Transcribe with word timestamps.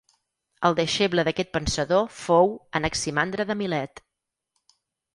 El 0.69 0.77
deixeble 0.79 1.25
d'aquest 1.27 1.51
pensador 1.59 2.09
fou, 2.23 2.51
Anaximandre 2.83 3.49
de 3.53 3.61
Milet. 3.63 4.07